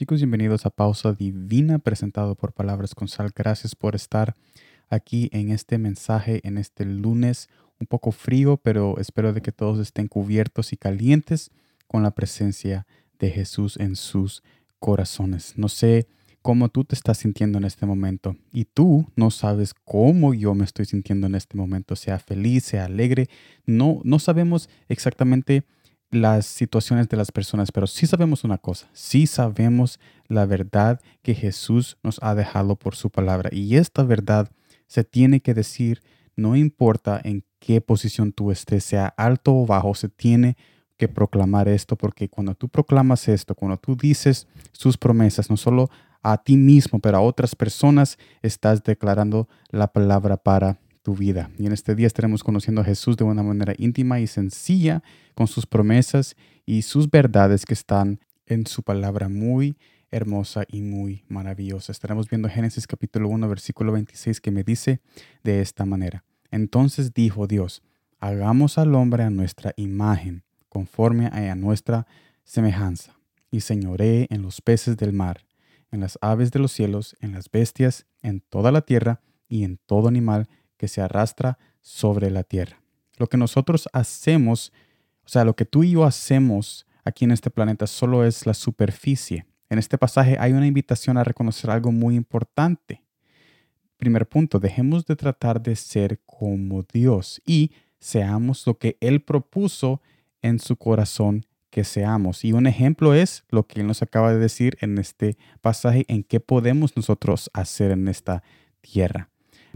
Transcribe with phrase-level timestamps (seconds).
[0.00, 3.32] Chicos, bienvenidos a Pausa Divina presentado por Palabras con Sal.
[3.36, 4.34] Gracias por estar
[4.88, 9.78] aquí en este mensaje en este lunes un poco frío, pero espero de que todos
[9.78, 11.50] estén cubiertos y calientes
[11.86, 12.86] con la presencia
[13.18, 14.42] de Jesús en sus
[14.78, 15.58] corazones.
[15.58, 16.06] No sé
[16.40, 20.64] cómo tú te estás sintiendo en este momento y tú no sabes cómo yo me
[20.64, 23.28] estoy sintiendo en este momento, sea feliz, sea alegre.
[23.66, 25.66] No no sabemos exactamente
[26.10, 31.34] las situaciones de las personas, pero sí sabemos una cosa, sí sabemos la verdad que
[31.34, 33.50] Jesús nos ha dejado por su palabra.
[33.52, 34.50] Y esta verdad
[34.86, 36.02] se tiene que decir,
[36.36, 40.56] no importa en qué posición tú estés, sea alto o bajo, se tiene
[40.96, 45.90] que proclamar esto, porque cuando tú proclamas esto, cuando tú dices sus promesas, no solo
[46.22, 51.50] a ti mismo, pero a otras personas, estás declarando la palabra para tu vida.
[51.58, 55.02] Y en este día estaremos conociendo a Jesús de una manera íntima y sencilla,
[55.34, 59.76] con sus promesas y sus verdades que están en su palabra muy
[60.10, 61.92] hermosa y muy maravillosa.
[61.92, 65.00] Estaremos viendo Génesis capítulo 1, versículo 26, que me dice
[65.44, 66.24] de esta manera.
[66.50, 67.82] Entonces dijo Dios,
[68.18, 72.06] hagamos al hombre a nuestra imagen, conforme a nuestra
[72.44, 73.16] semejanza,
[73.50, 75.44] y señoree en los peces del mar,
[75.92, 79.78] en las aves de los cielos, en las bestias, en toda la tierra y en
[79.86, 80.48] todo animal
[80.80, 82.80] que se arrastra sobre la tierra.
[83.18, 84.72] Lo que nosotros hacemos,
[85.26, 88.54] o sea, lo que tú y yo hacemos aquí en este planeta solo es la
[88.54, 89.44] superficie.
[89.68, 93.02] En este pasaje hay una invitación a reconocer algo muy importante.
[93.98, 100.00] Primer punto, dejemos de tratar de ser como Dios y seamos lo que Él propuso
[100.40, 102.42] en su corazón que seamos.
[102.42, 106.22] Y un ejemplo es lo que Él nos acaba de decir en este pasaje, en
[106.22, 108.42] qué podemos nosotros hacer en esta
[108.80, 109.28] tierra.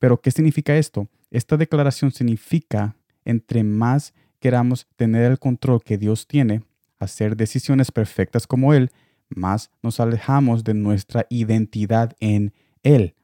[0.00, 1.08] Pero, ¿qué significa esto?
[1.30, 6.62] Esta declaración significa, entre más queramos tener el control que Dios tiene,
[6.98, 8.90] hacer decisiones perfectas como Él,
[9.28, 12.52] más nos alejamos de nuestra identidad en
[12.82, 13.14] Él.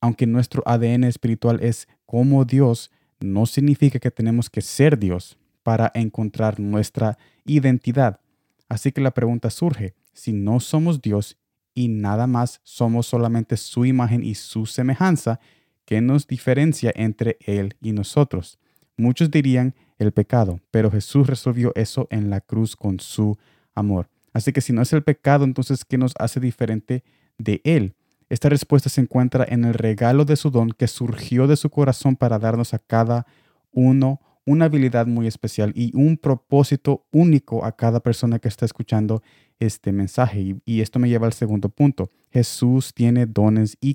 [0.00, 5.90] Aunque nuestro ADN espiritual es como Dios, no significa que tenemos que ser Dios para
[5.94, 8.20] encontrar nuestra identidad.
[8.68, 11.38] Así que la pregunta surge, si no somos Dios
[11.74, 15.40] y nada más somos solamente su imagen y su semejanza,
[15.86, 18.58] ¿Qué nos diferencia entre Él y nosotros?
[18.98, 23.38] Muchos dirían el pecado, pero Jesús resolvió eso en la cruz con su
[23.74, 24.10] amor.
[24.32, 27.04] Así que si no es el pecado, entonces ¿qué nos hace diferente
[27.38, 27.94] de Él?
[28.28, 32.16] Esta respuesta se encuentra en el regalo de su don que surgió de su corazón
[32.16, 33.24] para darnos a cada
[33.70, 39.22] uno una habilidad muy especial y un propósito único a cada persona que está escuchando
[39.58, 40.56] este mensaje.
[40.64, 42.10] Y, esto me lleva al segundo punto.
[42.30, 43.94] Jesús tiene dones y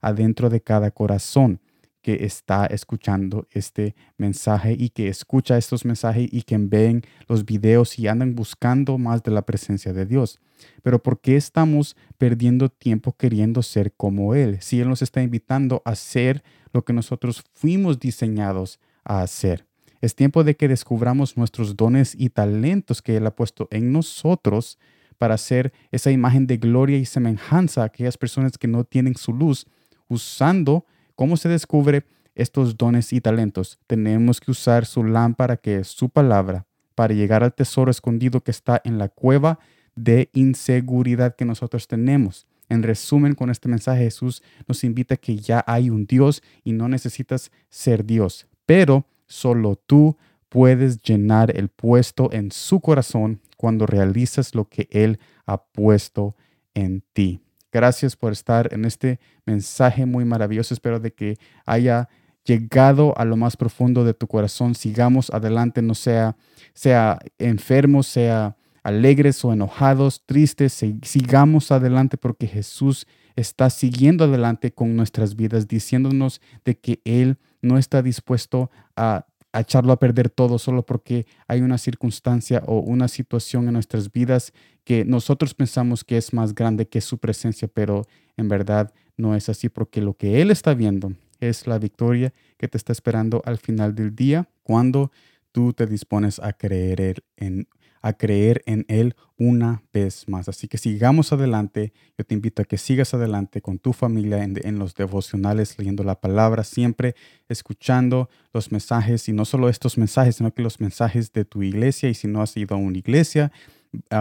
[0.00, 1.60] adentro de cada corazón
[2.02, 7.98] que está escuchando este mensaje y que escucha estos mensajes y que ven los videos
[7.98, 10.40] y andan buscando más de la presencia de Dios.
[10.82, 14.58] Pero ¿por qué estamos perdiendo tiempo queriendo ser como Él?
[14.60, 16.42] Si Él nos está invitando a hacer
[16.72, 19.66] lo que nosotros fuimos diseñados a hacer.
[20.00, 24.78] Es tiempo de que descubramos nuestros dones y talentos que Él ha puesto en nosotros
[25.20, 29.34] para hacer esa imagen de gloria y semejanza a aquellas personas que no tienen su
[29.34, 29.66] luz,
[30.08, 33.78] usando cómo se descubre estos dones y talentos.
[33.86, 36.64] Tenemos que usar su lámpara, que es su palabra,
[36.94, 39.58] para llegar al tesoro escondido que está en la cueva
[39.94, 42.46] de inseguridad que nosotros tenemos.
[42.70, 46.88] En resumen, con este mensaje Jesús nos invita que ya hay un Dios y no
[46.88, 50.16] necesitas ser Dios, pero solo tú
[50.48, 56.34] puedes llenar el puesto en su corazón cuando realizas lo que Él ha puesto
[56.72, 57.42] en ti.
[57.70, 60.72] Gracias por estar en este mensaje muy maravilloso.
[60.72, 62.08] Espero de que haya
[62.42, 64.74] llegado a lo más profundo de tu corazón.
[64.74, 66.38] Sigamos adelante, no sea,
[66.72, 70.82] sea enfermos, sea alegres o enojados, tristes.
[71.02, 73.06] Sigamos adelante porque Jesús
[73.36, 79.60] está siguiendo adelante con nuestras vidas, diciéndonos de que Él no está dispuesto a a
[79.60, 84.52] echarlo a perder todo solo porque hay una circunstancia o una situación en nuestras vidas
[84.84, 88.06] que nosotros pensamos que es más grande que su presencia, pero
[88.36, 92.68] en verdad no es así porque lo que Él está viendo es la victoria que
[92.68, 95.10] te está esperando al final del día cuando
[95.52, 97.66] tú te dispones a creer en
[98.00, 100.48] a creer en Él una vez más.
[100.48, 101.92] Así que sigamos adelante.
[102.16, 106.20] Yo te invito a que sigas adelante con tu familia en, los devocionales, leyendo la
[106.20, 107.14] palabra, siempre
[107.48, 112.08] escuchando los mensajes y no solo estos mensajes, sino que los mensajes de tu iglesia.
[112.08, 113.52] Y si no has ido a una iglesia,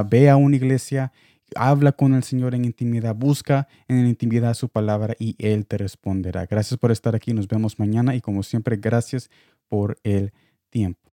[0.09, 1.11] ve a una iglesia.
[1.55, 6.45] Habla con el Señor en intimidad, busca en intimidad su palabra y Él te responderá.
[6.45, 9.31] Gracias por estar aquí, nos vemos mañana y como siempre, gracias
[9.67, 10.31] por el
[10.69, 11.09] tiempo.